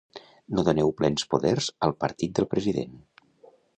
No 0.55 0.61
doneu 0.69 0.93
plens 1.01 1.27
poders 1.33 1.67
al 1.89 1.93
partit 2.05 2.35
del 2.41 2.49
president. 2.55 2.97